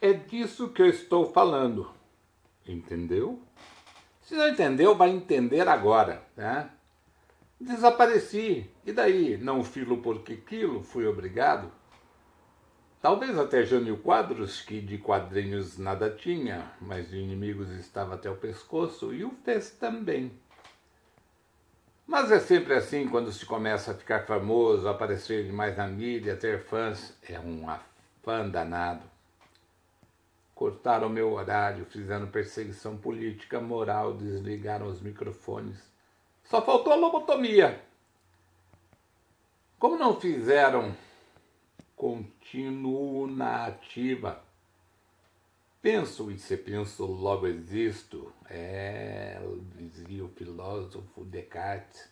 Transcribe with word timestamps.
É 0.00 0.12
disso 0.12 0.68
que 0.68 0.82
eu 0.82 0.86
estou 0.86 1.30
falando. 1.30 1.90
Entendeu? 2.66 3.42
Se 4.22 4.34
não 4.34 4.48
entendeu, 4.48 4.94
vai 4.94 5.10
entender 5.10 5.68
agora. 5.68 6.22
Né? 6.36 6.70
Desapareci. 7.60 8.70
E 8.86 8.92
daí? 8.92 9.36
Não 9.36 9.62
filo 9.62 9.98
porque 9.98 10.36
quilo, 10.36 10.82
fui 10.82 11.06
obrigado. 11.06 11.70
Talvez 13.02 13.38
até 13.38 13.64
Jânio 13.64 13.96
Quadros, 13.96 14.60
que 14.60 14.80
de 14.80 14.98
quadrinhos 14.98 15.78
nada 15.78 16.10
tinha, 16.10 16.70
mas 16.80 17.08
de 17.08 17.16
inimigos 17.16 17.70
estava 17.70 18.14
até 18.14 18.30
o 18.30 18.36
pescoço, 18.36 19.14
e 19.14 19.24
o 19.24 19.30
fez 19.42 19.70
também. 19.70 20.30
Mas 22.06 22.30
é 22.30 22.38
sempre 22.38 22.74
assim 22.74 23.08
quando 23.08 23.32
se 23.32 23.46
começa 23.46 23.92
a 23.92 23.94
ficar 23.94 24.26
famoso, 24.26 24.86
aparecer 24.86 25.44
demais 25.44 25.76
na 25.78 25.86
mídia, 25.86 26.36
ter 26.36 26.62
fãs, 26.62 27.16
é 27.26 27.40
um 27.40 27.70
afã 28.20 28.48
danado. 28.48 29.08
Cortaram 30.54 31.08
meu 31.08 31.32
horário, 31.32 31.86
fizeram 31.86 32.30
perseguição 32.30 32.96
política, 32.96 33.60
moral, 33.60 34.14
desligaram 34.14 34.86
os 34.86 35.00
microfones. 35.00 35.78
Só 36.44 36.60
faltou 36.60 36.92
a 36.92 36.96
lobotomia. 36.96 37.82
Como 39.78 39.96
não 39.96 40.20
fizeram 40.20 40.94
continuo 41.96 43.26
na 43.26 43.66
ativa. 43.66 44.42
Penso 45.80 46.30
e 46.30 46.38
se 46.38 46.58
penso, 46.58 47.06
logo 47.06 47.46
existo. 47.46 48.30
É, 48.48 49.40
dizia 49.76 50.24
o 50.24 50.28
filósofo 50.28 51.24
Descartes. 51.24 52.06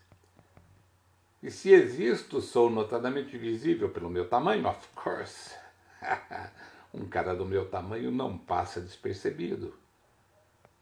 E 1.43 1.51
se 1.51 1.71
existo, 1.71 2.41
sou 2.41 2.71
notadamente 2.71 3.37
visível 3.37 3.91
pelo 3.91 4.09
meu 4.09 4.27
tamanho, 4.27 4.67
of 4.67 4.89
course. 4.95 5.68
um 6.93 7.07
cara 7.09 7.35
do 7.35 7.45
meu 7.45 7.69
tamanho 7.69 8.11
não 8.11 8.37
passa 8.37 8.81
despercebido. 8.81 9.75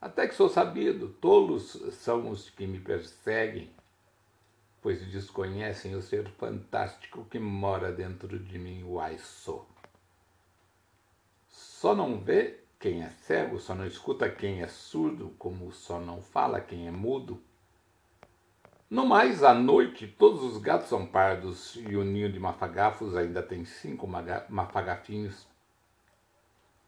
Até 0.01 0.29
que 0.29 0.35
sou 0.35 0.49
sabido, 0.49 1.09
tolos 1.09 1.73
são 1.93 2.31
os 2.31 2.51
que 2.51 2.67
me 2.67 2.79
perseguem 2.79 3.71
pois 4.87 5.05
desconhecem 5.05 5.97
o 5.97 6.01
ser 6.01 6.31
fantástico 6.39 7.25
que 7.25 7.41
mora 7.41 7.91
dentro 7.91 8.39
de 8.39 8.57
mim, 8.57 8.85
o 8.85 9.01
sou. 9.19 9.67
Só 11.49 11.93
não 11.93 12.21
vê 12.21 12.61
quem 12.79 13.03
é 13.03 13.11
cego, 13.11 13.59
só 13.59 13.75
não 13.75 13.85
escuta 13.85 14.31
quem 14.31 14.63
é 14.63 14.69
surdo, 14.69 15.35
como 15.41 15.73
só 15.73 15.99
não 15.99 16.23
fala 16.23 16.61
quem 16.61 16.87
é 16.87 16.93
mudo. 16.93 17.43
No 18.89 19.05
mais, 19.05 19.43
à 19.43 19.53
noite, 19.53 20.07
todos 20.07 20.45
os 20.45 20.59
gatos 20.59 20.89
são 20.89 21.05
pardos 21.05 21.75
e 21.75 21.97
o 21.97 22.05
ninho 22.05 22.31
de 22.31 22.39
mafagafos 22.39 23.17
ainda 23.17 23.43
tem 23.43 23.65
cinco 23.65 24.07
mafagafinhos. 24.07 25.45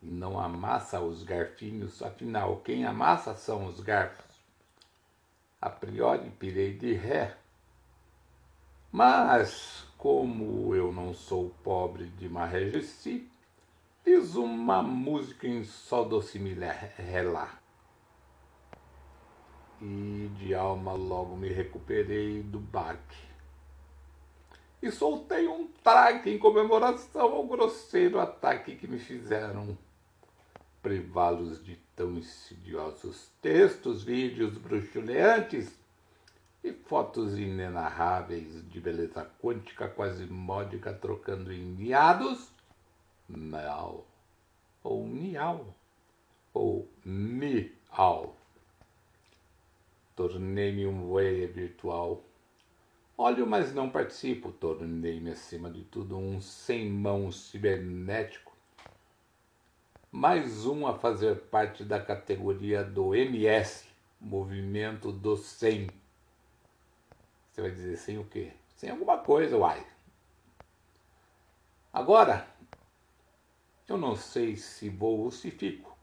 E 0.00 0.06
não 0.06 0.38
amassa 0.38 1.00
os 1.00 1.24
garfinhos, 1.24 2.00
afinal, 2.00 2.60
quem 2.60 2.84
amassa 2.84 3.34
são 3.34 3.66
os 3.66 3.80
garfos. 3.80 4.24
A 5.60 5.69
priori, 5.69 6.30
pirei 6.38 6.78
de 6.78 6.92
ré, 6.92 7.36
mas, 8.92 9.84
como 9.98 10.74
eu 10.74 10.92
não 10.92 11.12
sou 11.12 11.50
pobre 11.64 12.06
de 12.06 12.28
Marregeci, 12.28 13.28
fiz 14.04 14.36
uma 14.36 14.82
música 14.82 15.48
em 15.48 15.64
Sol 15.64 16.08
doce 16.08 16.38
relá. 16.96 17.58
E 19.80 20.30
de 20.38 20.54
alma 20.54 20.92
logo 20.92 21.36
me 21.36 21.48
recuperei 21.48 22.42
do 22.42 22.58
baque. 22.58 23.28
E 24.82 24.90
soltei 24.90 25.46
um 25.46 25.66
traque 25.82 26.30
em 26.30 26.38
comemoração 26.38 27.32
ao 27.32 27.46
grosseiro 27.46 28.18
ataque 28.18 28.76
que 28.76 28.86
me 28.86 28.98
fizeram 28.98 29.76
privá-los 30.80 31.62
de 31.64 31.76
tão 31.94 32.14
insidiosos 32.14 33.30
textos, 33.42 34.04
vídeos 34.04 34.56
bruxuleantes 34.56 35.76
e 36.62 36.72
fotos 36.72 37.38
inenarráveis 37.38 38.69
de 38.70 38.80
beleza 38.80 39.28
quântica 39.41 39.88
quase 39.88 40.26
módica 40.26 40.92
trocando 40.92 41.53
em 41.53 41.62
miados, 41.62 42.50
mal, 43.28 44.06
ou 44.82 45.06
miau, 45.06 45.74
ou 46.54 46.88
miau. 47.04 48.38
Tornei-me 50.18 50.84
um 50.84 51.06
voyeur 51.06 51.48
virtual. 51.52 52.24
Olho, 53.16 53.46
mas 53.46 53.72
não 53.72 53.88
participo. 53.88 54.50
Tornei-me, 54.50 55.30
acima 55.30 55.70
de 55.70 55.84
tudo, 55.84 56.18
um 56.18 56.40
sem 56.40 56.90
mãos 56.90 57.50
cibernético. 57.50 58.52
Mais 60.10 60.66
um 60.66 60.88
a 60.88 60.98
fazer 60.98 61.36
parte 61.42 61.84
da 61.84 62.00
categoria 62.00 62.82
do 62.82 63.14
MS, 63.14 63.86
Movimento 64.20 65.12
do 65.12 65.36
Sem 65.36 65.86
você 67.58 67.62
vai 67.62 67.70
dizer 67.72 67.96
sem 67.96 68.18
o 68.18 68.24
quê? 68.24 68.52
Sem 68.76 68.88
alguma 68.88 69.18
coisa, 69.18 69.56
uai. 69.56 69.84
Agora, 71.92 72.48
eu 73.88 73.96
não 73.96 74.14
sei 74.14 74.56
se 74.56 74.88
vou 74.88 75.18
ou 75.24 75.30
se 75.32 75.50
fico, 75.50 75.97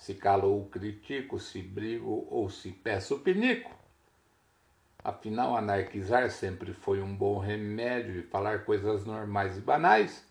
se 0.00 0.14
calo 0.14 0.48
ou 0.48 0.64
critico, 0.64 1.38
se 1.38 1.60
brigo 1.60 2.26
ou 2.30 2.48
se 2.48 2.72
peço 2.72 3.18
pinico. 3.18 3.70
Afinal, 5.04 5.54
anarquizar 5.54 6.30
sempre 6.30 6.72
foi 6.72 7.02
um 7.02 7.14
bom 7.14 7.38
remédio 7.38 8.18
e 8.18 8.22
falar 8.22 8.64
coisas 8.64 9.04
normais 9.04 9.58
e 9.58 9.60
banais 9.60 10.26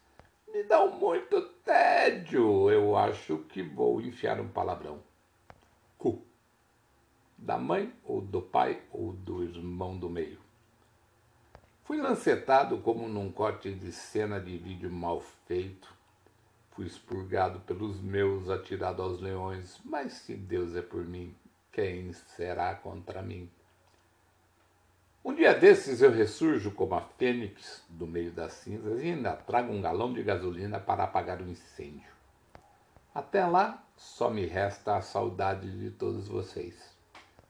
me 0.52 0.64
dão 0.64 0.90
muito 0.98 1.40
tédio. 1.64 2.72
Eu 2.72 2.98
acho 2.98 3.38
que 3.50 3.62
vou 3.62 4.02
enfiar 4.02 4.40
um 4.40 4.48
palavrão. 4.48 5.04
Cu. 6.00 6.24
Da 7.38 7.58
mãe 7.60 7.94
ou 8.04 8.22
do 8.22 8.42
pai 8.42 8.82
ou 8.92 9.14
do 9.14 9.44
irmão 9.44 9.96
do 9.96 10.10
meio. 10.10 10.40
Fui 11.84 12.02
lancetado 12.02 12.80
como 12.80 13.08
num 13.08 13.32
corte 13.32 13.72
de 13.72 13.92
cena 13.92 14.40
de 14.40 14.58
vídeo 14.58 14.92
mal 14.92 15.22
feito. 15.48 15.99
Fui 16.72 16.86
expurgado 16.86 17.60
pelos 17.62 18.00
meus, 18.00 18.50
atirado 18.50 19.02
aos 19.02 19.20
leões. 19.20 19.80
Mas 19.84 20.14
se 20.14 20.36
Deus 20.36 20.76
é 20.76 20.82
por 20.82 21.04
mim, 21.04 21.36
quem 21.72 22.14
será 22.14 22.76
contra 22.76 23.22
mim? 23.22 23.50
Um 25.24 25.36
dia 25.36 25.54
desses 25.54 26.02
eu 26.02 26.12
ressurjo 26.12 26.72
como 26.72 26.96
a 26.96 27.02
fênix 27.02 27.84
do 27.90 28.08
meio 28.08 28.32
das 28.32 28.54
cinzas 28.54 29.02
e 29.02 29.08
ainda 29.08 29.34
trago 29.34 29.72
um 29.72 29.82
galão 29.82 30.14
de 30.14 30.24
gasolina 30.24 30.80
para 30.80 31.04
apagar 31.04 31.42
o 31.42 31.50
incêndio. 31.50 32.10
Até 33.14 33.46
lá, 33.46 33.84
só 33.98 34.30
me 34.30 34.46
resta 34.46 34.96
a 34.96 35.02
saudade 35.02 35.70
de 35.78 35.92
todos 35.92 36.30
vocês. 36.30 36.98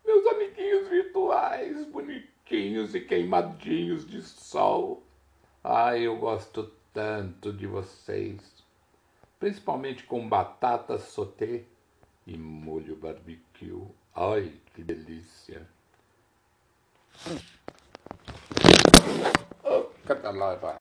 Meus 0.03 0.25
amiguinhos 0.25 0.87
virtuais, 0.87 1.85
bonitinhos 1.85 2.95
e 2.95 3.01
queimadinhos 3.01 4.07
de 4.07 4.23
sol. 4.23 5.03
Ai, 5.63 6.01
eu 6.07 6.17
gosto 6.17 6.71
tanto 6.91 7.53
de 7.53 7.67
vocês. 7.67 8.41
Principalmente 9.39 10.03
com 10.03 10.27
batata 10.27 10.99
sauté 10.99 11.63
e 12.27 12.37
molho 12.37 12.97
barbecue. 12.97 13.87
Ai, 14.13 14.59
que 14.73 14.83
delícia. 14.83 15.65
Oh, 19.63 19.83
catalava. 20.05 20.77